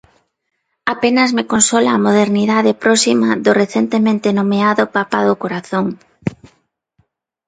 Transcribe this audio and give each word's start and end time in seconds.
Apenas 0.95 1.29
me 1.37 1.47
consola 1.51 1.91
a 1.93 2.03
modernidade 2.07 2.71
próxima 2.83 3.29
do 3.45 3.51
recentemente 3.61 4.35
nomeado 4.39 4.83
Papa 4.95 5.19
do 5.27 5.35
corazón. 5.43 5.85